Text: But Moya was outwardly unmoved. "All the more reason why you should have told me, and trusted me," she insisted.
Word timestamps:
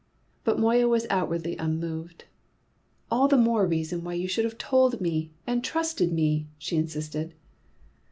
But 0.43 0.57
Moya 0.57 0.87
was 0.87 1.05
outwardly 1.11 1.55
unmoved. 1.57 2.25
"All 3.11 3.27
the 3.27 3.37
more 3.37 3.67
reason 3.67 4.03
why 4.03 4.15
you 4.15 4.27
should 4.27 4.45
have 4.45 4.57
told 4.57 4.99
me, 4.99 5.29
and 5.45 5.63
trusted 5.63 6.11
me," 6.11 6.47
she 6.57 6.75
insisted. 6.75 7.35